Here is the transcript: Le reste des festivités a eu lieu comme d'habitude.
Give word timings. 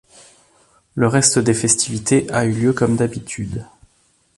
Le 0.95 1.05
reste 1.07 1.37
des 1.37 1.53
festivités 1.53 2.27
a 2.31 2.45
eu 2.45 2.51
lieu 2.53 2.73
comme 2.73 2.95
d'habitude. 2.95 3.67